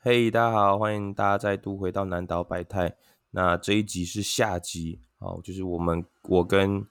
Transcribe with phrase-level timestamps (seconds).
[0.00, 2.96] 嘿，大家好，欢迎大家再度回到南岛百态。
[3.32, 6.86] 那这一集是下集，好，就是我们我跟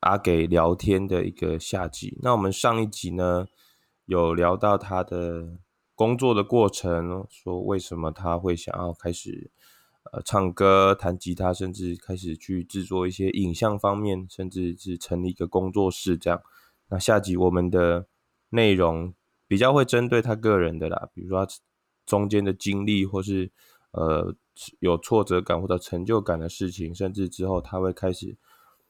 [0.00, 2.18] 阿给聊天的一个下集。
[2.20, 3.46] 那我们上一集呢，
[4.04, 5.56] 有聊到他的
[5.94, 9.50] 工作的过程，说为什么他会想要开始
[10.12, 16.42] 呃唱歌、弹吉他，甚至开始去制作一些影像方面，甚至是成立一个工作室这样。
[16.90, 18.06] 那下集我们的
[18.50, 19.14] 内容
[19.48, 21.46] 比较会针对他个人的啦，比如说
[22.06, 23.50] 中间的经历，或是
[23.92, 24.34] 呃。
[24.78, 28.36] 有挫折感或者成就感的事情，甚至之后他会开始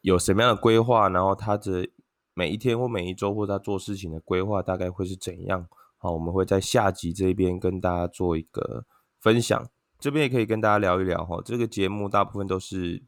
[0.03, 1.89] 有什么样的规划，然后他的
[2.35, 5.67] 每一天或每一周或他做事情的规划大概会是怎样？
[5.97, 8.85] 好，我们会在下集这边跟大家做一个
[9.19, 9.67] 分享，
[9.99, 11.41] 这边也可以跟大家聊一聊哈。
[11.43, 13.03] 这个节目大部分都是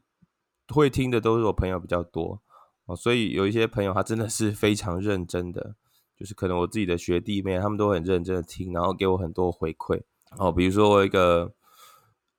[0.69, 2.41] 会听的，都是我朋友比较多
[2.87, 5.75] 哦，所以有一些朋友他真的是非常认真的，
[6.17, 10.01] 就是可能我自己的学弟妹他们都很认真的听，然后给我很多回馈
[10.37, 11.53] 哦，比如说我一个。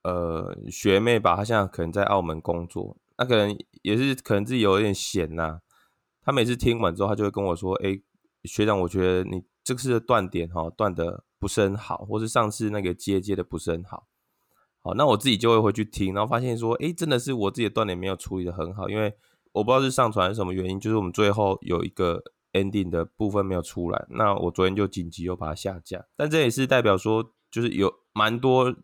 [0.05, 5.61] 呃，学妹吧，她现在可能在澳门工作，那可能也是可能自己有点闲呐、啊。
[6.23, 8.01] 她每次听完之后，她就会跟我说：“哎，
[8.45, 14.07] 学长，我觉得你这次的断点哈断的不是很好，或是上次那个接接的不是很好。”
[14.81, 19.13] 好，那我自己就会回去听，然后发现说：“哎，真的是我自己的断点没有处理的很好，因为
[19.53, 22.23] 我不知道是上传是什么原因，就是我们最后有一个
[22.59, 24.07] 签订的部分没有出来。
[24.11, 28.77] 那我昨天就紧急又把它下架，但这也是代表说，就是有蛮多。”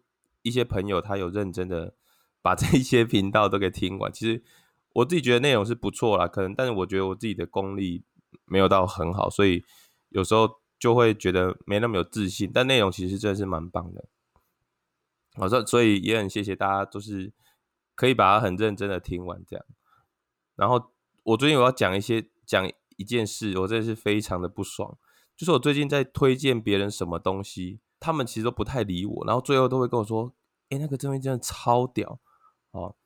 [0.45, 1.95] 一些朋友他有认真的
[2.43, 4.45] 把这一些频道都给听完，其实
[4.93, 8.05] 我自己觉得内容是不错啦，可能但是我觉得我自己的功力
[8.45, 9.65] 没有到很好，所以
[10.11, 12.51] 有时候就会觉得没那么有自信。
[12.53, 14.05] 但内容其实真的是蛮棒的，
[15.37, 17.33] 我说所以也很谢谢大家，都是
[17.95, 19.65] 可以把它很认真的听完这样。
[20.57, 20.91] 然后
[21.23, 24.97] 我最近我要讲一些讲一件事，我真的是非常的不爽，
[25.37, 27.81] 就是我最近在推荐别人什么东西。
[28.01, 30.35] 他们其实都不太理我，然后最后都会跟我说
[30.69, 32.21] ：“哎、那个东西真的超屌
[32.73, 32.97] 哦！”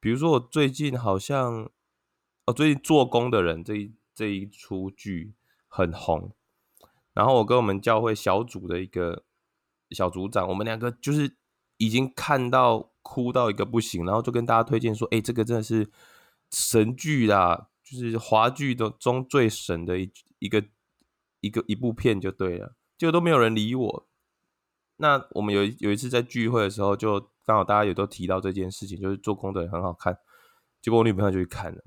[0.00, 1.70] 比如说我最近好像，
[2.46, 5.34] 哦，最近做工的人这一这一出剧
[5.68, 6.32] 很红，
[7.12, 9.24] 然后我跟我们教会小组的一个
[9.90, 11.36] 小组长，我们两个就是
[11.76, 15.90] 已经看到哭到一个不行，然后就跟大家推荐说：“哎、这个真的是
[16.50, 20.10] 神剧啦，就是华剧的中最神的一
[20.40, 20.64] 一个
[21.40, 24.08] 一个一部片就对了。”结果都没有人理我。
[24.96, 30.18] 那我们有有一次在聚会的时候，就刚好大家也都提到这件事情，就是做工的人很好看。
[30.80, 31.82] 结果我女朋友就去看了，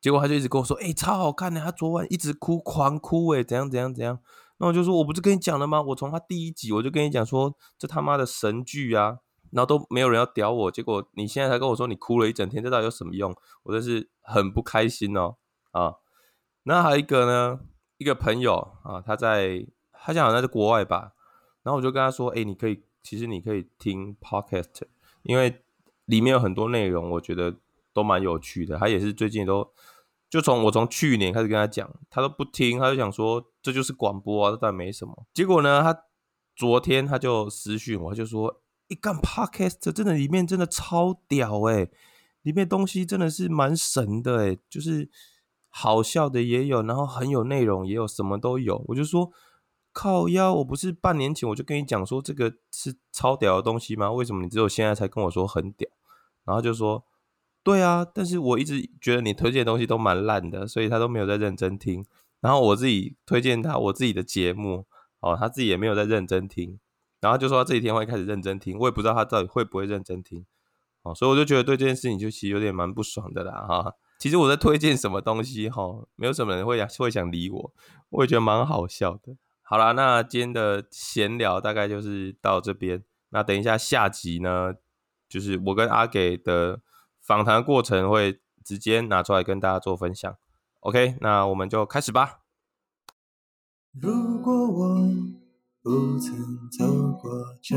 [0.00, 4.18] 结果她就一直跟我说：“哎、超好看的！”她昨晚一直哭，狂哭，哎，怎样怎样怎样。
[4.58, 5.80] 那我就说：“我不是跟你讲了吗？
[5.80, 9.18] 我从她第一集我就跟你讲说，这他妈的神剧啊！”
[9.52, 13.34] 然后都没有人要屌我，结果你现在才跟我说你哭了一整天，这到底有什么用？
[13.64, 15.36] 我真是很不开心哦
[15.72, 15.94] 啊！
[16.64, 17.60] 那还有一个呢，
[17.98, 21.12] 一个朋友啊，他在他讲好像在国外吧。
[21.62, 24.82] 然后我就跟他说：“哎、你可以，其实你可以听 podcast，
[25.22, 25.62] 因为
[26.06, 27.54] 里面有很多内容，我觉得
[27.92, 28.78] 都蛮有趣的。
[28.78, 29.70] 他也是最近都，
[30.30, 35.26] 就从我从去年开始跟他讲，他都不听，他就想说这就是广播啊，但没什么。
[35.34, 36.04] 结果呢，他
[36.56, 41.90] 昨天他就私讯我，他就说：一干 podcast 真的里面真的超屌哎、欸，
[42.42, 45.08] 里面东西真的是蛮神的哎、欸，就是
[45.68, 48.84] 好笑的也有，然后很有内容也有，什么都有。
[48.88, 49.30] 我就说。”
[49.90, 54.12] 靠腰，我不是半年前我就跟你讲说这个是超屌的东西吗？
[54.12, 55.90] 为什么你只有现在才跟我说很屌？
[56.44, 57.04] 然后就说，
[57.64, 62.06] 对啊，但是我一直觉得你推荐的东西都蛮烂的，所以他都没有在认真听。
[62.40, 64.86] 然后我自己推荐他我自己的节目，
[65.18, 66.78] 哦，他自己也没有在认真听。
[67.20, 70.44] 然后就说他这几天会开始认真听，我也不知道他到底会不会认真听。
[71.02, 73.94] 哦，所以我就觉得对这件事情就其实有点蛮不爽的啦，哈。
[74.18, 77.72] 其实我在推荐什么东西，哈，没有什么人会会想理我，
[78.10, 79.36] 我也觉得蛮好笑的。
[79.62, 83.04] 好啦，那今天的闲聊大概就是到这边。
[83.30, 84.74] 那等一下下集呢，
[85.28, 86.80] 就是我跟阿给的
[87.20, 90.34] 访谈过程会直接拿出来跟大家做分享。
[90.80, 92.40] OK，那我们就开始吧。
[93.92, 95.08] 如果我
[95.88, 96.36] 不曾
[96.70, 97.30] 走过
[97.62, 97.74] 这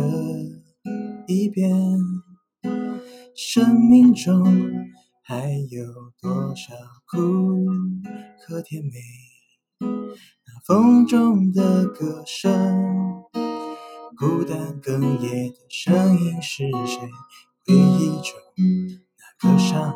[1.28, 1.72] 一遍，
[3.34, 4.44] 生命中
[5.24, 5.86] 还有
[6.22, 6.74] 多少
[7.06, 7.18] 苦
[8.38, 9.00] 和甜美？
[9.80, 13.24] 那风中的歌声，
[14.18, 17.10] 孤单哽咽的声音是谁？
[17.66, 18.34] 回忆中
[19.40, 19.96] 那个伤，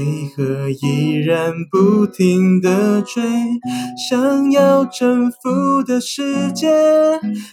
[0.00, 3.22] 为何依然不停地追？
[4.08, 6.70] 想要征服的世界，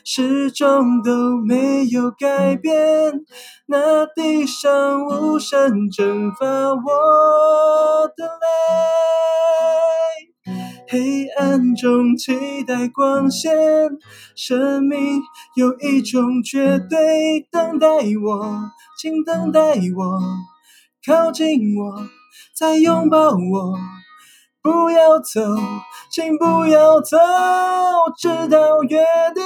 [0.06, 2.74] 始终都没有改变。
[3.66, 8.46] 那地上无声蒸发我的泪。
[10.90, 13.52] 黑暗中期待光线，
[14.38, 15.22] 生命
[15.58, 17.88] 有一种绝对等待
[18.24, 19.60] 我，请等待
[19.98, 20.22] 我，
[21.06, 22.08] 靠近我，
[22.58, 23.78] 再拥抱我，
[24.64, 25.40] 不要走，
[26.10, 27.16] 请不要走，
[28.18, 28.98] 直到约
[29.36, 29.44] 定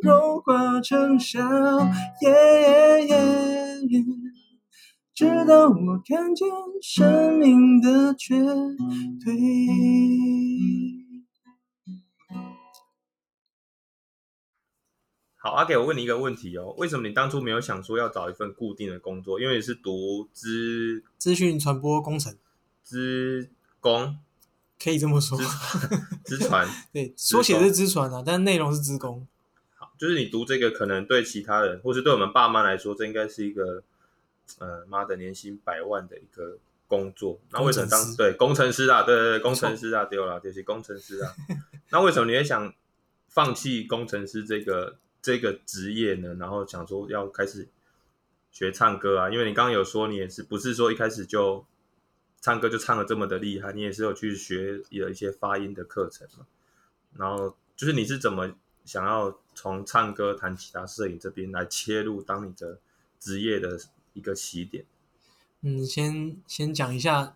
[0.00, 1.40] 融化成笑。
[1.40, 4.04] Yeah, yeah, yeah.
[5.12, 6.48] 直到我看见
[6.80, 8.36] 生命的绝
[9.24, 9.34] 对。
[15.34, 19.40] 好，阿给，我问你一个问题哦，为什么你当初没有想说要找一份固定的工作？
[19.40, 22.32] 因为你是读资资讯传播工程，
[22.82, 23.50] 资
[23.80, 24.18] 工
[24.82, 25.38] 可以这么说，
[26.24, 29.26] 之船 对，缩写是之船啊，但内容是之工。
[29.74, 33.82] 好，就是你读这个，可能对其他人，或是对我们爸妈来说，这应该是一个。
[34.58, 39.02] 呃，妈的，年薪百万的一个工作，那为什么当对工程师啊？
[39.02, 41.32] 对对对，工程师啊， 丢了，就是工程师啊。
[41.90, 42.74] 那为什么你会想
[43.28, 46.34] 放弃工程师这个这个职业呢？
[46.34, 47.66] 然后想说要开始
[48.50, 49.30] 学唱歌啊？
[49.30, 51.64] 因为你刚刚有说你也是不是说一开始就
[52.42, 53.72] 唱歌就唱的这么的厉害？
[53.72, 56.46] 你也是有去学有一些发音的课程嘛？
[57.16, 58.52] 然后就是你是怎么
[58.84, 62.78] 想要从唱歌、弹吉他、摄影这边来切入当你的
[63.18, 63.80] 职业的？
[64.14, 64.84] 一个起点，
[65.62, 67.34] 嗯，先先讲一下，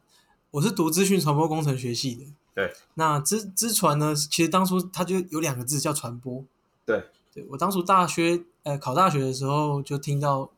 [0.51, 2.75] 我是读资讯传播工程学系的，对。
[2.93, 6.45] 那资资传呢，其实当初它就有两个字叫传播，
[6.85, 7.07] 对。
[7.33, 10.51] 对我当初大学呃考大学的时候就听到，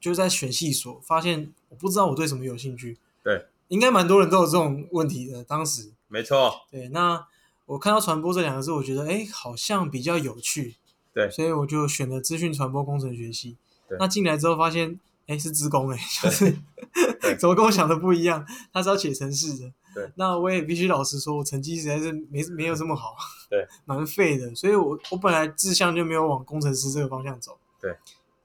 [0.00, 3.44] 就在选系所，发现我不知道我对什么有兴趣，对。
[3.68, 5.92] 应该蛮多人都有这种问题的，当时。
[6.08, 6.52] 没错。
[6.70, 7.26] 对，那
[7.66, 10.76] 我看到传播这两个字，我觉得哎，好像比较有趣，
[11.14, 11.30] 对。
[11.30, 13.56] 所以我就选了资讯传播工程学系。
[13.88, 13.96] 对。
[13.98, 14.98] 那进来之后发现。
[15.28, 16.50] 哎，是职工哎，就是
[17.38, 18.42] 怎么跟我想的不一样？
[18.72, 19.70] 他是要写程式的。
[19.94, 23.14] 对，那我也必须老实说，我成绩实在是没没有这么好，
[23.50, 24.54] 对， 蛮废的。
[24.54, 27.58] 所以我我本来志向就没有往工程师这个方向走。
[27.78, 27.94] 对，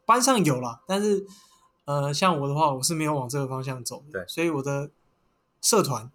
[0.06, 1.26] 班上有啦，但是
[1.86, 4.20] 呃，像我的话，我是没有往这个方向走的。
[4.20, 4.92] 对，所以我的
[5.64, 6.12] 社团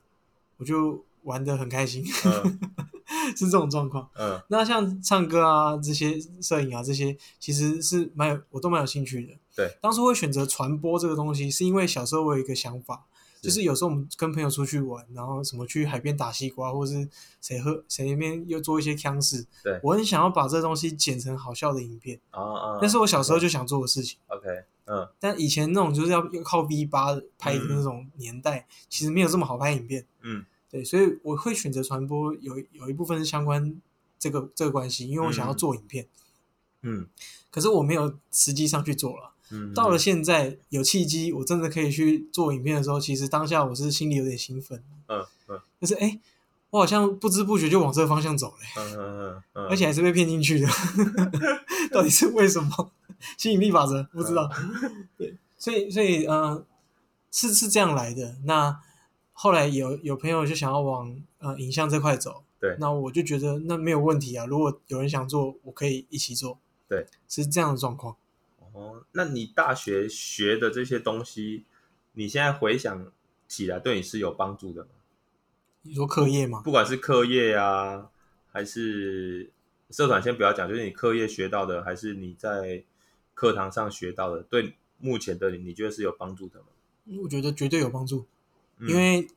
[0.58, 2.04] 我就玩的很开心。
[2.24, 2.60] 嗯
[3.34, 9.32] 是这种状况，嗯，那像唱歌啊，这些摄影啊，这些其实是蛮有，我都蛮有兴趣的。
[9.56, 17.08] 对，当初会选择传播这个东西，是因为小时候我有一个想法，是就是有时候我们跟朋友出去玩，然后什么去海边打西瓜，或者是
[17.40, 24.19] 谁喝谁那边又做一些腔事，对，我很想要把这东西剪成好笑的影片啊啊，那是我小时候就想做的事情。
[24.26, 24.49] OK，
[24.87, 30.44] 嗯，但以前那种就是要要靠 V 八拍的那种年代，嗯、其实没有这么好拍影片，嗯。
[30.70, 33.81] 对，所以我会选择传播，有有一部分是相关
[34.19, 36.06] 这个这个关系，因为我想要做影片，
[36.82, 37.08] 嗯，
[37.50, 46.18] 可是我没有实际上去做了，嗯，到了现在有契机，我真的可以去做影片的时候，其实当下我是心里有点兴奋，嗯嗯，就是哎，
[46.70, 50.68] 我好像不知不觉就往这个方向走了，嗯嗯嗯，而且还是被骗进去的，
[51.92, 52.90] 到底是为什么？
[53.36, 54.48] 吸引力法则不知道，
[55.16, 56.64] 对，所以所以嗯，
[57.30, 58.80] 是是这样来的，那。
[59.40, 64.44] 后来有有朋友就想要往呃影像这块走，对，那我就觉得那没有问题啊。
[64.46, 66.58] 如果有人想做，我可以一起做，
[66.88, 68.16] 对，是这样的状况。
[68.78, 71.64] 哦，那你大学学的这些东西，
[72.12, 73.10] 你现在回想
[73.48, 74.90] 起来，对你是有帮助的吗？
[75.82, 76.62] 你说课业吗？
[76.64, 78.08] 不管是课业啊，
[78.52, 79.50] 还是
[79.90, 82.84] 社团，先不要讲，就是你课业学到的，还是你在
[83.34, 86.67] 课堂上学到的，对目前的你，你觉得是有帮助的吗？
[87.22, 88.26] 我觉得绝对有帮助。
[88.81, 89.29] 因为，嗯、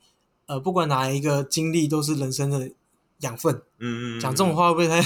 [0.48, 2.70] 呃，不管哪一个经历都是人生的
[3.22, 3.56] 养分。
[3.80, 4.20] 嗯嗯。
[4.20, 5.02] 讲这种话会不会太？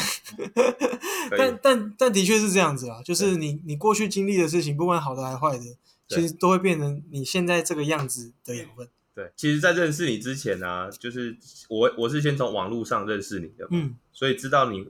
[1.37, 5.63] 但但但的确是这样子啊，就是你你过去经历的事情，不管好的还是坏的，
[6.07, 8.87] 其实都会变成你现在这个样子的养分。
[9.15, 11.37] 对，其实，在认识你之前呢、啊，就是
[11.69, 14.89] 我我是先从网络上认识你的，嗯，所以知道你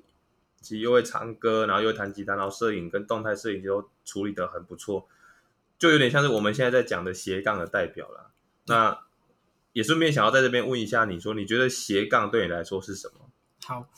[0.61, 5.07] 其实又会唱歌，然后又会弹吉他，然后摄影跟动态摄影都处理得很不错，
[5.77, 8.31] 就有点像是我们现在在讲的斜杠的代表了。
[8.65, 9.04] 那
[9.75, 13.29] 也顺便想要在这边问一下，你说你觉得斜杠对你来说是什么？
[13.65, 13.89] 好，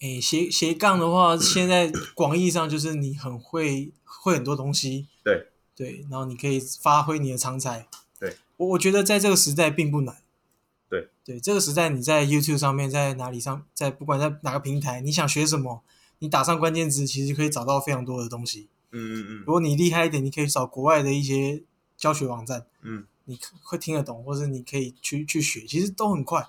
[0.00, 5.46] 诶，斜斜杠的话， 现在广义上就是你很会会很多东西，对
[5.76, 7.86] 对，然后你可以发挥你的长才，
[8.18, 10.16] 对，我我觉得在这个时代并不难，
[10.88, 15.84] 对对，这个时代你在 YouTube 上面，在哪里上，在不管在哪个平台，你想学什么，
[16.18, 21.62] 你打上关键字，其实可以找到非常多的东西，嗯嗯嗯，如果你厉害一点，你可以找国外的一些
[21.96, 23.04] 教学网站，嗯。
[23.30, 26.48] 你会听得懂，或者你可以去去学，其实都很快。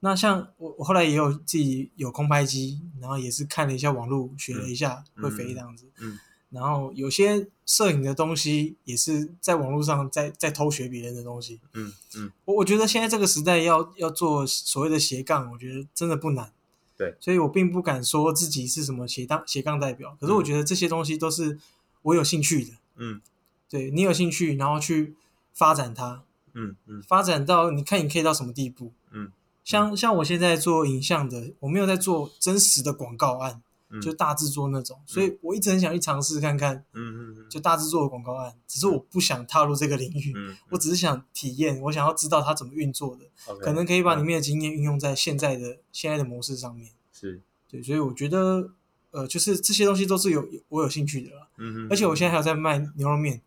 [0.00, 5.86] 那像我，我后来也有自己有空拍机，然后也是看了一下网络，学了一下，会飞这样子。
[5.98, 6.18] 嗯，嗯
[6.50, 11.60] 然后有些摄影的东西也是在网络上在在偷学别人的东西。
[11.72, 16.52] 嗯嗯，我我觉得现在这个时代要要做所谓的斜杠，我觉得真的不难。
[16.96, 21.58] 对，所以我并不敢说自己是什么斜杠斜杠代表，可是我觉得这些东西都是
[22.02, 22.72] 我有兴趣的。
[22.96, 23.20] 嗯，
[23.68, 25.14] 对，你有兴趣，然后去
[25.58, 26.22] 发展它。
[26.54, 28.92] 嗯嗯，发展到你看你可以到什么地步？
[29.10, 29.30] 嗯，
[29.62, 36.84] 像像我现在做影像的，我没有在做真实的广告案，嗯、就大制作那种，所以我一直很想去尝试看看。
[36.94, 40.32] 嗯嗯嗯，就大制作的广告案，只是我不想踏入这个领域。
[40.34, 46.90] 嗯，我只是想体验，我想要知道它怎么运作的，okay, 可能可以把里面的经验运用在现在的、嗯、现在的模式上面。
[47.12, 48.70] 是，对，所以我觉得，
[49.10, 51.48] 呃，就是这些东西都是有我有兴趣的啦。
[51.58, 53.40] 嗯哼，而且我现在还有在卖牛肉面。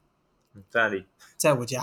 [0.70, 1.06] 在哪里？
[1.38, 1.82] 在我家。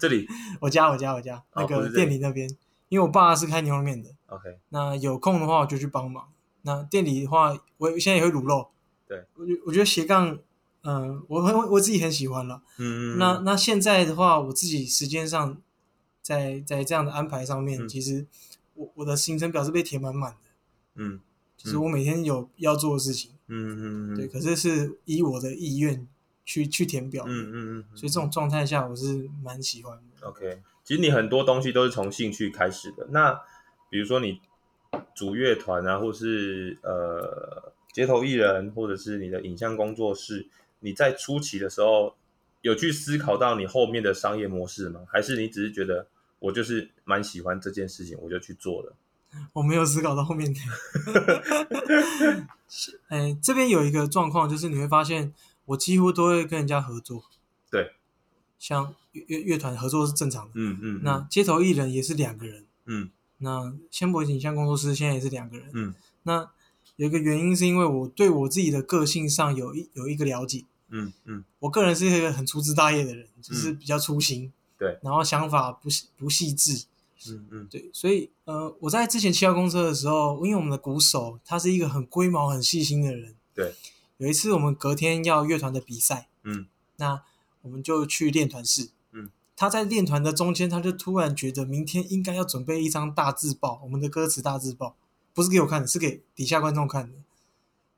[0.00, 0.26] 这里？
[0.60, 2.48] 我家，我家，我家，那个店里那边。
[2.88, 4.10] 因为我爸是开牛肉面的。
[4.26, 4.58] OK。
[4.70, 6.28] 那有空的话，我就去帮忙。
[6.62, 8.70] 那店里的话，我现在也会卤肉。
[9.06, 9.24] 对。
[9.34, 10.38] 我觉我觉得斜杠，
[10.82, 12.62] 嗯，我很我自己很喜欢了。
[12.78, 13.18] 嗯嗯。
[13.18, 15.60] 那那现在的话，我自己时间上，
[16.22, 18.26] 在在这样的安排上面，嗯、其实
[18.74, 20.38] 我我的行程表是被填满满的。
[20.94, 21.20] 嗯。
[21.56, 23.32] 就是我每天有要做的事情。
[23.48, 24.16] 嗯嗯嗯。
[24.16, 26.08] 对，可是是以我的意愿。
[26.48, 30.26] 去去填表，嗯嗯嗯，所以这种状态下我是蛮喜欢的。
[30.26, 33.06] OK，其实你很多东西都是从兴趣开始的。
[33.10, 33.38] 那
[33.90, 34.40] 比如说你
[35.14, 40.48] 组乐团啊，或是呃街头艺人，或者是你的影像工作室，
[40.80, 42.16] 你在初期的时候
[42.62, 45.02] 有去思考到你后面的商业模式吗？
[45.06, 46.06] 还是你只是觉得
[46.38, 48.94] 我就是蛮喜欢这件事情，我就去做了？
[49.52, 50.60] 我没有思考到后面的。
[53.08, 55.34] 哎，这边有一个状况，就是你会发现。
[55.68, 57.24] 我几乎都会跟人家合作，
[57.70, 57.92] 对，
[58.58, 66.50] 像乐乐团合作是正常的，嗯嗯，那街头艺人也是两个人，嗯，那先博影像工作室现在也是两个人，嗯，那
[66.96, 76.86] 有一个原因是因为我对我自己的个性上有一有一个了解，嗯嗯，我个人是一个很粗枝大叶的人，就是比较粗心，对，然后想法不不细致，
[77.28, 83.74] 嗯嗯，对，所以呃，我在之前七号公车的时候，因为我们的鼓手他是一个很龟毛、很细心的人，对。
[84.18, 87.22] 有一次，我们隔天要乐团的比赛，嗯，那
[87.62, 94.96] 我们就去练团室，嗯，他在练团的中间，他就突然觉得明天应该要准备一张大字报，我们的歌词大字报，
[95.32, 97.18] 不是给我看的，是给底下观众看的。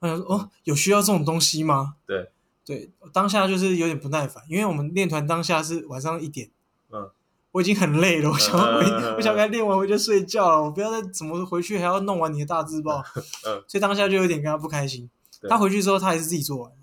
[0.00, 1.96] 我想说，哦，有需要这种东西吗？
[2.06, 2.30] 对，
[2.66, 6.50] 对，当下就是有点不耐烦，因为我们练团当下是晚上一点，
[6.90, 7.10] 嗯，
[7.52, 13.02] 我已经很累了，我想回，嗯、我想该练完回去睡觉了，我不要再怎么回去还要弄完你的大字报，
[13.46, 15.08] 嗯，所以当下就有点跟他不开心。
[15.48, 16.76] 他回去之后，他还是自己做完了。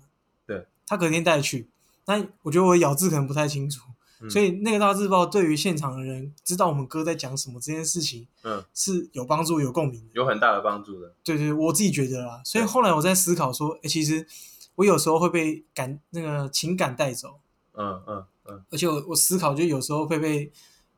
[0.46, 1.68] 对，他隔天带去，
[2.06, 3.82] 那我觉得我咬字可能不太清楚，
[4.20, 11.12] 嗯、所以那个大字报对于现场的人知道我们哥在讲什么这件事情，嗯，是有帮助、有共鸣的，有很大的帮助的。
[11.22, 12.40] 对对，我自己觉得啦。
[12.44, 14.26] 所以后来我在思考说，哎，其实
[14.74, 17.40] 我有时候会被感那个情感带走，
[17.74, 20.50] 嗯嗯嗯，而且我我思考就有时候会被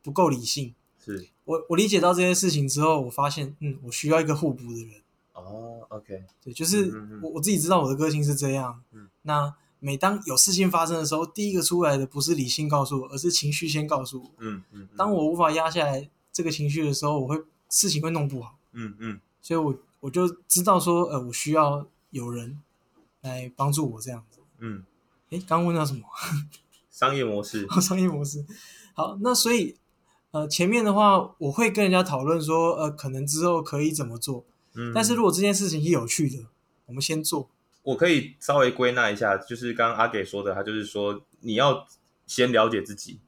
[0.02, 0.74] 不够理性。
[1.04, 5.02] 是我我理解到这件事情之后，我发现，嗯，我需要一个互补的人。
[5.50, 6.92] 哦、oh，OK，对，就是
[7.22, 8.82] 我我自己知道我的个性是这样。
[8.92, 14.30] 嗯，那每当有事情发生的时候，第一个出来的不是理性告诉我，而是情绪先告诉我。
[14.38, 18.56] 嗯嗯，当我无法压下来这个情绪的时候，我会事情会弄不好。
[18.72, 22.60] 嗯嗯，所以我我就知道说，呃，我需要有人
[23.22, 24.40] 来帮助我这样子。
[24.58, 24.84] 嗯，
[25.30, 26.02] 诶，刚问到什么？
[26.90, 27.66] 商业模式。
[27.80, 28.44] 商业模式。
[28.94, 29.76] 好，那所以
[30.32, 34.44] 呃，前面的话我会跟人家讨论说，呃，可能之后可以怎么做。
[34.74, 36.46] 嗯，但是如果这件事情是有趣的，
[36.86, 37.48] 我们先做。
[37.82, 41.88] 我可以稍微归纳一下，就是刚刚阿给说的，他就是说你要
[42.26, 43.18] 先了解自己，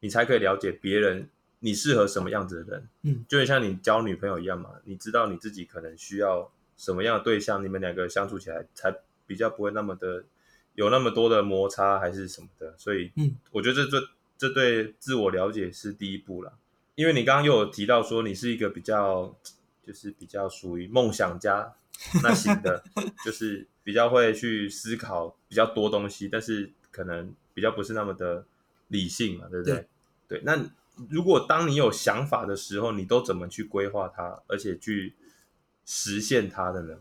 [0.00, 2.88] 你才可以了解别人，你适合什么样子的人。
[3.02, 8.94] 嗯，就像你交女朋友一样嘛，你知道你自己可能需要什么样的对象，你们两个相处起来才
[9.26, 10.24] 比较不会那么的
[10.74, 12.74] 有那么多的摩擦还是什么的。
[12.76, 16.52] 所以，嗯，我觉得这这这对自我了解是第一步了。
[16.96, 19.34] 因为你刚刚又有提到说你是一个比较。
[19.86, 21.72] 就是比较属于梦想家
[22.22, 22.82] 那型的，
[23.24, 28.44] 就是比较会去思考比较多东西，但是可能比较不是那么的
[28.88, 29.74] 理性嘛，对不对？
[30.28, 30.42] 对，对。
[30.44, 30.68] 那
[31.08, 35.14] 如果当你有想法的时候，你都怎么去规划它，而且去
[35.84, 36.96] 实现它的呢？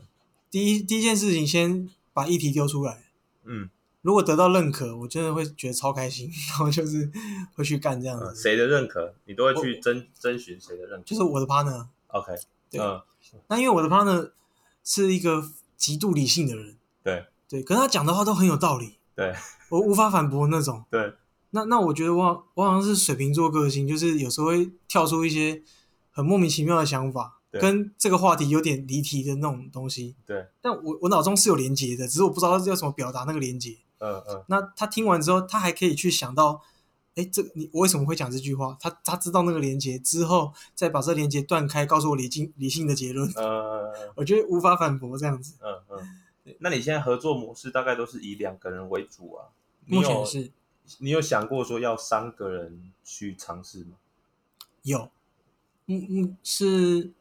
[0.52, 3.04] 第一，第一件事情，先把议题丢出来。
[3.44, 3.70] 嗯，
[4.02, 7.12] 如果得到认可，我真的会觉得超开心， 然后就是
[7.56, 8.26] 会去干这样子。
[8.26, 11.06] 嗯，谁的认可，你都会去征征询谁的认可？
[11.06, 11.88] 就是我的 partner。
[12.08, 12.34] OK。
[12.70, 13.02] 对，嗯、
[13.48, 14.32] 那因为我的 partner
[14.84, 15.44] 是一个
[15.78, 19.34] 极度理性的人，对对，可是他讲的话都很有道理，对，
[19.70, 21.14] 我无法反驳那种，对。
[21.52, 25.62] 那那我觉得我我好像是水瓶座个性，就是有时候会跳出一些
[26.12, 30.48] 很莫名其妙的想法，跟这个话题有点离题的那种东西，对。
[30.62, 34.44] 但我我脑中是有连接的，只是我不知道要怎么表达那个连接，嗯嗯。
[34.50, 36.62] 那他听完之后，他还可以去想到，
[37.16, 38.78] 哎，这你我为什么会讲这句话？
[38.80, 43.30] 他他知道那个连接之后，再把这连接断开，告诉我理性理性的结论。
[43.36, 45.56] 呃，我觉得无法反驳这样子。
[45.62, 46.56] 嗯嗯。
[46.60, 49.48] 那你现在合作模式大概都是以两个人为主啊？
[49.86, 50.52] 目前是。
[51.00, 53.94] 你有想过说要三个人去尝试吗？
[54.84, 55.10] 有。
[55.88, 57.12] 嗯嗯，是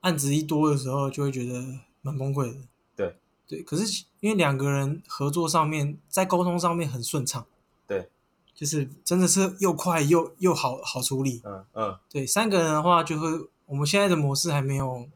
[0.00, 1.62] 案子一多的时候就会觉得
[2.00, 2.58] 蛮崩溃的。
[2.96, 3.16] 对
[3.46, 7.46] 对，可是因为两个人合作上面，在沟通上面很顺畅。
[7.86, 8.08] 对，
[8.54, 11.40] 就是真的是又快又又好好处理。
[11.44, 13.28] 嗯嗯，对，三个人的话就会，
[13.66, 15.08] 我们现在的模式还没有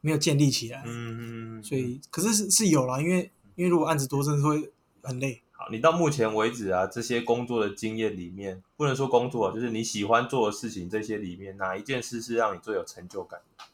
[0.00, 0.82] 没有建立起来。
[0.86, 1.62] 嗯嗯嗯。
[1.62, 5.42] 所以，可是是是有啦，因为因为如果案子多，真的会很累。
[5.52, 13.64] 好你到目前为止啊，这些工作的经验里面，不能说工作，就是你喜欢做的事情，这些里面哪一件事是让你最有成就感的？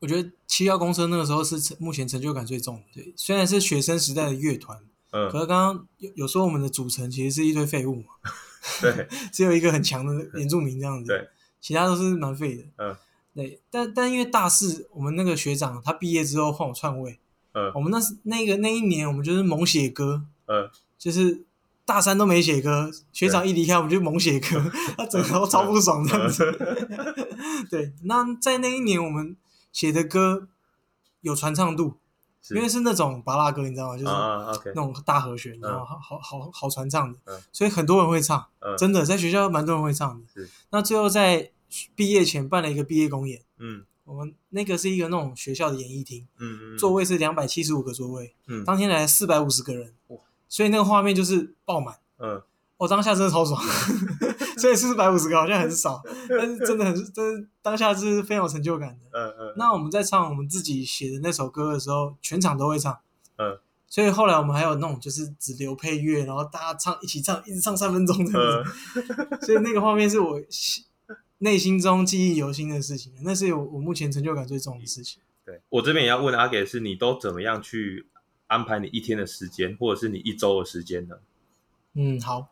[0.00, 2.82] 我觉得七号公车那个时候是目前成就感最重的。
[2.94, 8.04] 对，虽然是学生时代的乐团，嗯，可是刚刚有有说我们的组成其实是一堆废物嘛，
[8.80, 11.28] 对， 只有一个很强的原住民这样子，对，
[11.60, 12.96] 其他都是蛮废的，嗯，
[13.34, 17.18] 对，但但因为大四，我们那个学长他毕业之后换我篡位，
[17.52, 20.24] 嗯，我们那是那个那一年，我们就是猛写歌。
[20.52, 21.44] 嗯，就是
[21.84, 24.60] 大三都没写歌，学长一离开，我们就猛写歌，
[24.98, 26.44] 他整个都超不爽这样子。
[27.70, 29.36] 对，那在那一年我们
[29.72, 30.48] 写的歌
[31.20, 31.98] 有传唱度，
[32.50, 33.96] 因为是那种巴拉歌，你知道吗？
[33.96, 34.04] 就
[34.62, 37.18] 是那种大和弦，然后好好好好传唱的，
[37.52, 40.26] 所以很多人会唱，真的在学校蛮多人会唱的。
[40.70, 41.50] 那最后在
[41.94, 43.84] 毕业前办了一个毕业公演，嗯。
[44.04, 50.18] 我们那个是一个那种学校的演艺厅，嗯嗯，座位是两百七十五个座位，嗯，当天来了四百五十个人，哇，
[50.48, 52.42] 所以那个画面就是爆满，嗯，
[52.78, 53.62] 我当下真的超爽，
[54.60, 59.54] 所以四百五十个好像很少，但是真的很，真的当下是非常有成就感的，嗯嗯。
[59.56, 62.98] 那我们在唱我们自己写的那首歌的时候，全场都会唱，
[63.38, 70.40] 嗯，所以后来我们还有那种就是只留配乐，然后大家唱一起唱，一直唱三分钟这样子， 所以那个画面是我。
[71.42, 75.22] 内心中记忆犹新的事情，那是我我目前成就感最重的事情。
[75.42, 78.08] 对，我这边也要问阿给，是你都怎么样去
[78.46, 81.16] 安排你一天的时间，或者是你一周的时间呢？
[81.94, 82.50] 嗯，好，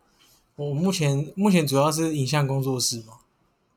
[0.58, 3.20] 我目前目前主要是影像工作室嘛，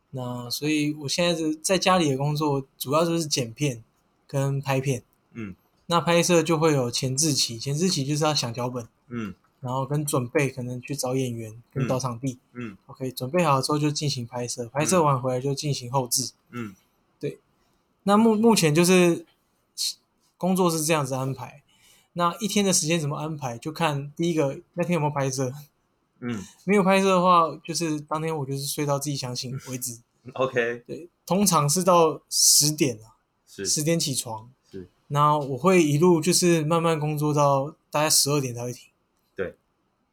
[0.09, 3.83] 那所以我现在是在家里的工作，主要就是剪片
[4.25, 5.03] 跟拍片。
[5.33, 8.87] 嗯，那拍摄就会有前置期，前置期就是要想脚本。
[9.09, 9.35] 嗯。
[9.59, 12.39] 然后跟准备，可能去找演员，跟找场地。
[12.53, 16.31] 嗯，嗯，OK，准备好了之后就进行拍摄，拍摄完回来就进行后置。
[16.49, 16.75] 嗯，
[17.19, 17.37] 对。
[18.01, 19.23] 那目目前就是
[20.35, 21.61] 工作是这样子安排。
[22.13, 23.55] 那一天的时间怎么安排？
[23.59, 25.53] 就看第一个那天有没有拍摄。
[26.21, 29.99] 嗯，没有拍摄的话，就是当天我就是睡到自己想醒为止。
[30.33, 34.49] OK，对，通常是到十点啊，是十点起床。
[34.71, 38.89] 是，然后我会一路就是慢慢工作到大概十二点才会停。
[39.35, 39.55] 对，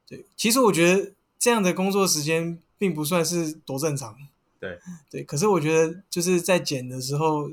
[0.07, 4.17] 对其实我觉得这样的工作时间并不算是多正常。
[4.59, 7.51] 对 对，可是我觉得就是在剪的时候，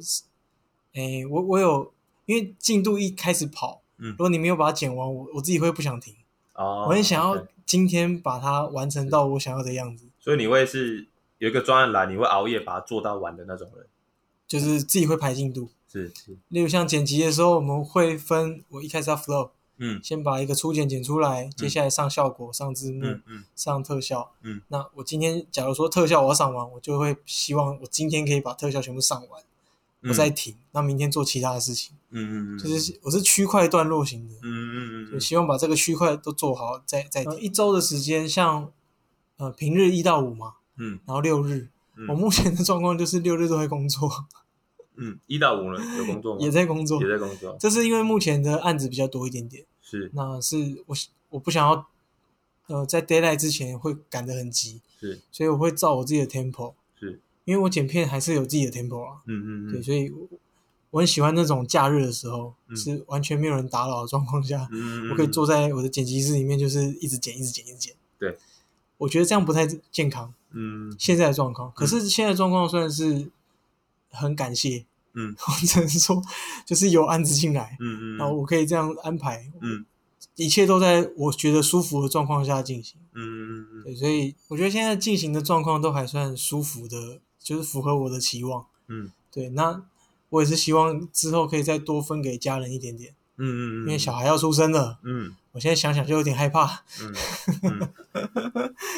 [0.93, 1.91] 哎，我我有
[2.25, 6.15] 因为进度一开始跑，嗯，如果你没有把它剪完，我我自己会不想停。
[6.53, 10.05] 哦，我很想要今天把它完成到我想要的样子。
[10.19, 11.07] 所以你会是
[11.39, 13.85] 有一个专案来，你会熬夜把它做到完的那种人，
[14.47, 15.69] 就是自己会排进度。
[15.91, 19.49] 是是，例如像剪辑的时候，我们会分，我一开始要 flow。
[19.77, 23.03] 嗯，先把一个初剪剪出来，接下来上效果、上字幕、
[23.57, 24.31] 上特效。
[24.41, 29.43] 嗯，那我今天假如说特效我要上完，我就会希望我今天可以把特效全部上完，
[30.07, 31.95] 我再停，那明天做其他的事情。
[32.11, 34.35] 嗯嗯嗯，就是我是区块段落型的。
[34.35, 37.39] 嗯嗯嗯，就希望把这个区块都做好，再再停。
[37.39, 38.71] 一周的时间，像
[39.37, 41.69] 呃平日一到五嘛，嗯，然后六日，
[42.07, 44.09] 我目前的状况就是六日都会工作。
[44.97, 46.41] 嗯，一到五呢有工作吗？
[46.41, 47.57] 也在工作，也在工作。
[47.59, 49.65] 这是因为目前的案子比较多一点点。
[49.81, 50.95] 是，那是我
[51.31, 51.87] 我不想要，
[52.67, 54.81] 呃，在 deadline 之前会赶得很急。
[54.97, 56.75] 是，所以我会照我自己的 tempo。
[57.45, 59.21] 是，因为我剪片还是有自己的 tempo 啊。
[59.27, 59.71] 嗯嗯嗯。
[59.71, 60.11] 对，所以
[60.89, 64.67] 我很喜欢那种假日的时候，是完全没有人打扰的状况下，
[65.11, 67.93] 我可以坐在我的剪辑室里面，就是一直剪，一直剪，一直剪。
[68.17, 68.37] 对，
[68.97, 70.33] 我觉得这样不太健康。
[70.51, 70.95] 嗯。
[70.97, 73.29] 现在的状况，可是现在的状况算是。
[74.17, 76.21] 很感谢，嗯， 我只能说，
[76.65, 79.83] 就是有案子进来，嗯嗯，然后我可以这样安排，嗯，
[80.37, 89.83] 一切都在我觉得舒服的状况下进行，嗯嗯嗯，对，所以我觉得现在进行的状况都还算舒服的，就是符合我的期望，嗯，对，那
[90.29, 97.93] 我也是希望之后可以再多分给家人一点点，嗯嗯嗯，因为小孩要出生了，嗯，我现在想想就有点害怕， 嗯，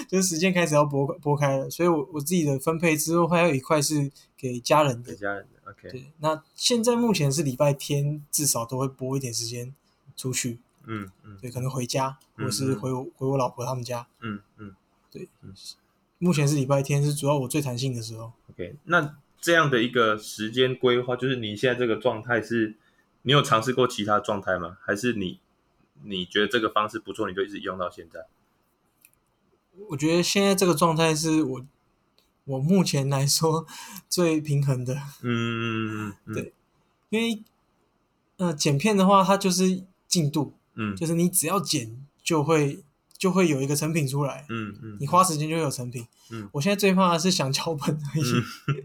[0.07, 4.09] 就是时间开始要拨拨开了，所以我我自己的分配之后还有一块是。
[4.39, 5.89] 给家人的，给家人的，OK。
[5.89, 9.73] 对，那现在目前是礼拜天，至少都会拨一点时间
[10.15, 10.59] 出去。
[10.85, 14.75] 嗯嗯，对，可能回家，或者是回我回我老婆他们家，嗯嗯，
[15.09, 15.27] 对，
[16.19, 18.33] 目前是礼拜天是主要我最弹性的时候。
[18.51, 22.75] OK，那这样的一个时间规划，就是你现在这个状态是，
[23.21, 24.77] 你有尝试过其他状态吗？
[24.81, 25.39] 还是你
[26.03, 28.25] 你觉得这个方式不错，你就一直用到现在？
[29.89, 31.65] 我觉得现在这个状态是我
[32.45, 33.67] 我目前来说
[34.09, 34.95] 最平衡的。
[35.21, 36.53] 嗯嗯嗯，对，
[37.09, 37.43] 因为
[38.37, 42.83] 呃剪片的话，它就是进度，嗯，就是你只要剪就会
[43.17, 46.05] 就会有一个成品出来，嗯嗯，你花时间就会有成品。
[46.31, 48.33] 嗯，我现在最怕的是想脚本而已，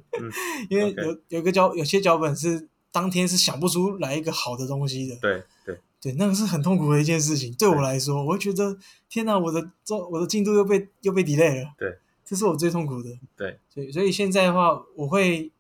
[0.70, 5.16] 因为有有一个脚有些脚本是当天是想不出来一个好的东西的。
[5.16, 5.80] 对对。
[6.02, 7.54] 对，那个是很痛苦的一件事情。
[7.54, 8.76] 对我来说，我会觉得
[9.08, 11.70] 天哪，我的做我的进度又被又被 delay 了。
[11.78, 13.08] 对，这是我最痛苦的。
[13.36, 15.52] 对，所以所以现在的话，我会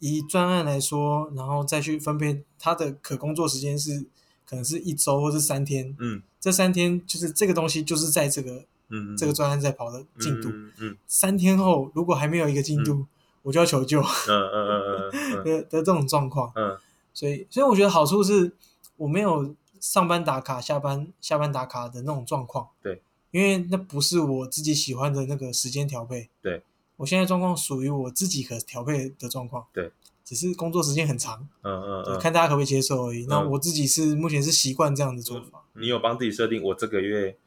[0.00, 4.08] 以专案来说，然后再去分配它的可工作时间是
[4.48, 5.94] 可能是一周或是三天。
[5.98, 8.52] 嗯，这三天就是这个东西就是在这个
[8.88, 10.48] 嗯，嗯这个专案在跑的进度。
[10.48, 13.06] 嗯，嗯三天后如果还没有一个进度，嗯、
[13.42, 14.00] 我就要求救。
[14.00, 16.50] 嗯嗯嗯嗯嗯 的的这种状况。
[16.54, 16.78] 嗯，
[17.12, 18.52] 所以所以我觉得好处是
[18.96, 19.54] 我没有。
[19.78, 26.62] 上班打卡，下班下班打卡的那种状况，对，因为那不是我自己喜欢的那个时间调配，对，
[26.96, 29.92] 我现在状况属于我自己可调配的状况，对，
[30.26, 33.24] 只是工作时间很长，嗯嗯嗯，看大家可不可以接受而已。
[33.26, 35.62] 那我自己是目前是习惯这样的做法。
[35.74, 37.38] 你有帮自己设定，我这个月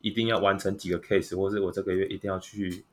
[0.00, 2.84] 一定要完成几个 case，或是我这个月一定要去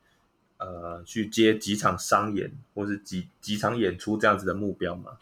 [0.56, 5.12] 呃去接几场商演，或是几几场演出这样子的目标吗？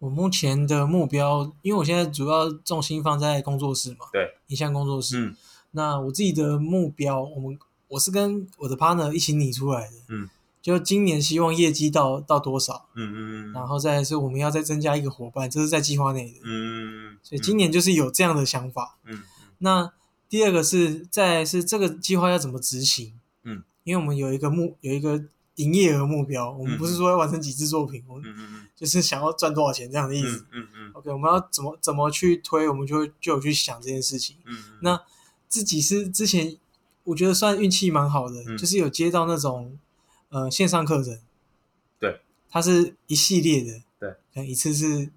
[0.00, 5.26] 我目前的目标，因为我现在主要重心放在工作室嘛，对，影像工作室。
[5.26, 5.36] 嗯，
[5.72, 9.96] 那我自己的目标，我们我是跟我的 partner 一起拟出来的。
[10.08, 10.28] 嗯，
[10.60, 12.88] 就今年希望业绩到到多少？
[12.94, 13.52] 嗯嗯嗯。
[13.52, 16.38] 然后再来是我们要再增加一个伙伴，这是在计划内的。
[16.44, 17.18] 嗯嗯。
[17.22, 18.98] 所以今年就是有这样的想法。
[19.04, 19.22] 嗯。
[19.58, 19.92] 那
[20.28, 23.14] 第二个是在是这个计划要怎么执行？
[23.44, 25.24] 嗯，因为我们有一个目有一个。
[25.58, 28.24] 营业额目标，我们不是说要完成几支作品，我们
[28.76, 30.46] 就是想要赚多少钱这样的意思。
[30.52, 30.92] 嗯嗯。
[30.92, 34.36] OK，我们要怎么怎么去推，我们就就有去想这件事情。
[34.46, 34.56] 嗯。
[34.82, 35.02] 那
[35.48, 36.56] 自己是之前
[37.02, 39.76] 我觉得算运气蛮好的，就是有接到那种
[40.30, 41.18] 呃线上课程。
[41.98, 42.20] 对。
[42.50, 43.82] 它是一系列的。
[43.98, 44.10] 对。
[44.10, 45.10] 可能一次是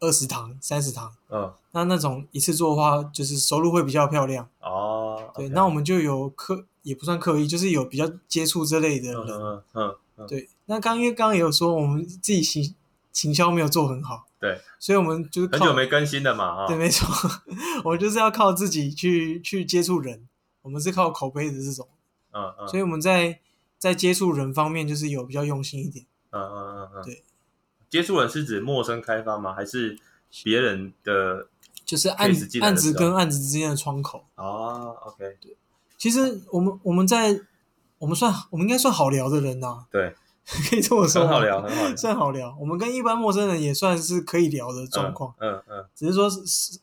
[0.00, 1.14] 二十堂、三十堂。
[1.28, 1.52] 嗯。
[1.72, 4.48] 那那种一次做的话，就是收入会比较漂亮。
[4.60, 5.32] 哦。
[5.34, 6.66] 对，那我们就有刻。
[6.82, 9.20] 也不算刻意，就是有比较接触这类的人。
[9.28, 12.76] 嗯嗯对，那刚因为刚刚也有说，我们自己行
[13.10, 14.28] 行销没有做很好。
[14.38, 14.60] 对。
[14.78, 16.64] 所以我们就是很久没更新了嘛。
[16.68, 17.08] 对，没错，
[17.82, 20.28] 我们就是要靠自己去去接触人，
[20.62, 21.88] 我们是靠口碑的这种。
[22.30, 22.68] 嗯嗯。
[22.68, 23.40] 所以我们在
[23.78, 26.06] 在接触人方面，就是有比较用心一点。
[26.30, 27.02] 嗯嗯嗯嗯。
[27.04, 27.24] 对。
[27.88, 29.54] 接触人是指陌生开发吗？
[29.54, 29.98] 还是
[30.44, 31.48] 别人的？
[31.84, 34.26] 就是案子案子跟案子之间的窗口。
[34.34, 35.36] 哦，OK。
[35.40, 35.56] 对。
[35.96, 37.40] 其实我们我们在
[37.98, 40.14] 我们算我们应该算好聊的人呐，对，
[40.68, 42.54] 可以这么说，很好聊，很好聊，算好聊。
[42.60, 46.78] 我们跟一般陌生人也算是可以聊的状况，嗯嗯，只是说是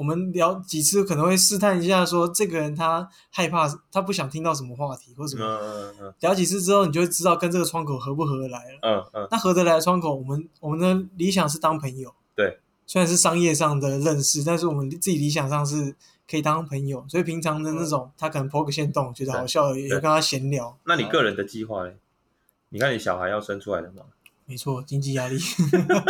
[0.00, 15.94] 我们聊几次可能会试探一下，说这个人他害怕，他不想听到什么话题或什么，嗯嗯嗯，聊几次之后，你就会知道跟这个窗口合不合得来了，嗯嗯，那合得来的窗口，我们我们的理想是当朋友，对，虽然是商业上的认识，但是我们自己理想上是。
[16.30, 20.78] 可以当朋友，所以平常的那种，他可能 po 个线动，觉得好笑，也跟他闲聊。
[20.84, 21.90] 那你个人的计划呢？
[22.68, 24.04] 你看你小孩要生出来了吗？
[24.46, 25.36] 没错，经济压力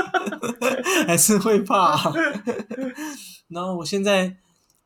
[1.09, 2.13] 还是会怕。
[3.51, 4.37] 然后我现在，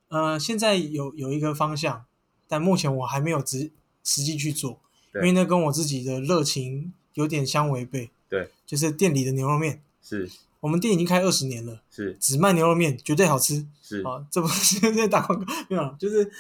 [0.09, 2.05] 呃，现在有有一个方向，
[2.48, 3.70] 但目前我还没有实
[4.03, 4.81] 实际去做，
[5.14, 8.11] 因为那跟我自己的热情有点相违背。
[8.29, 10.29] 对，就是店里的牛肉面是。
[10.61, 16.33] 我们店已经开二十年了，是只卖牛肉面，绝对好吃，是啊，这不是 在打广告，没有，就是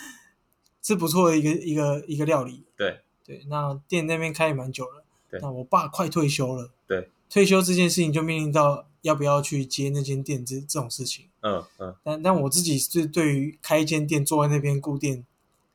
[0.82, 3.44] 是不错的一个一个一个料理，对对。
[3.48, 5.38] 那店那边开也蛮久了，对。
[5.42, 11.92] 那我爸快退休了，对，退休这件事情就面临到要不要去接那间店这这种事情，嗯嗯。
[12.04, 15.26] 但但我自己是对于开一间店坐在那边顾店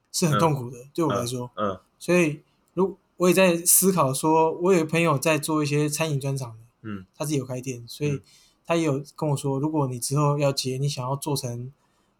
[0.10, 1.78] 是很痛苦的，对我来说，嗯。
[2.00, 2.39] 所以
[2.76, 6.58] 如我也在思考说，我有个朋友在做一些餐饮专场的。
[6.84, 8.22] 嗯，他自己有开店，所以
[8.65, 11.69] 他也有跟我说，如果你之后要接，你想要做成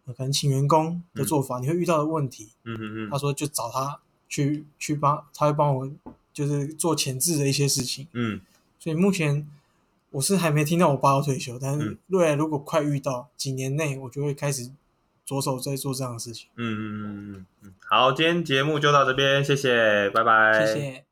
[0.04, 2.50] 可能请员工的做法，你会遇到的问题。
[2.64, 5.90] 嗯嗯嗯，他说就找他去去帮，他会帮我
[6.34, 8.06] 就是做前置的一些事情。
[8.12, 8.42] 嗯，
[8.80, 9.46] 所以目前
[10.10, 14.68] 我是还没听到我爸要退休，但是未来如果快遇到几年内，我就会开始
[15.24, 16.48] 着手在做这样的事情。
[16.56, 21.09] 嗯嗯嗯嗯嗯，好，今天节目就到这边，谢谢，拜拜，谢谢。